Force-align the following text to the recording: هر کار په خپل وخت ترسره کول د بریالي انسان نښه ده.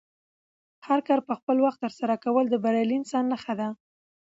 هر 0.87 0.99
کار 1.07 1.19
په 1.27 1.33
خپل 1.39 1.57
وخت 1.65 1.79
ترسره 1.85 2.15
کول 2.23 2.45
د 2.49 2.55
بریالي 2.63 2.95
انسان 3.01 3.23
نښه 3.31 3.53
ده. 3.59 3.67